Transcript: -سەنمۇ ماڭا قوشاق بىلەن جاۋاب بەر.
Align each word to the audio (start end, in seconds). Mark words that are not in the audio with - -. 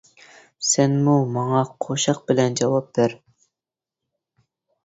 -سەنمۇ 0.67 1.17
ماڭا 1.35 1.59
قوشاق 1.87 2.23
بىلەن 2.31 2.57
جاۋاب 2.63 2.91
بەر. 3.01 3.15